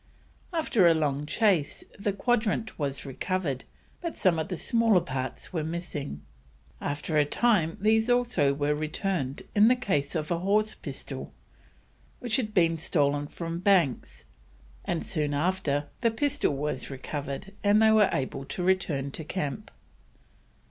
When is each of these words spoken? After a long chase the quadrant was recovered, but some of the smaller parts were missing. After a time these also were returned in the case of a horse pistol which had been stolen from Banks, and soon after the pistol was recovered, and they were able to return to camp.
After 0.51 0.87
a 0.87 0.95
long 0.95 1.27
chase 1.27 1.83
the 1.99 2.11
quadrant 2.11 2.79
was 2.79 3.05
recovered, 3.05 3.65
but 4.01 4.17
some 4.17 4.39
of 4.39 4.47
the 4.47 4.57
smaller 4.57 4.99
parts 4.99 5.53
were 5.53 5.63
missing. 5.63 6.23
After 6.81 7.17
a 7.17 7.23
time 7.23 7.77
these 7.79 8.09
also 8.09 8.51
were 8.51 8.73
returned 8.73 9.43
in 9.53 9.67
the 9.67 9.75
case 9.75 10.15
of 10.15 10.31
a 10.31 10.39
horse 10.39 10.73
pistol 10.73 11.31
which 12.17 12.37
had 12.37 12.51
been 12.51 12.79
stolen 12.79 13.27
from 13.27 13.59
Banks, 13.59 14.25
and 14.85 15.05
soon 15.05 15.35
after 15.35 15.87
the 16.01 16.09
pistol 16.09 16.55
was 16.55 16.89
recovered, 16.89 17.53
and 17.63 17.79
they 17.79 17.91
were 17.91 18.09
able 18.11 18.43
to 18.45 18.63
return 18.63 19.11
to 19.11 19.23
camp. 19.23 19.69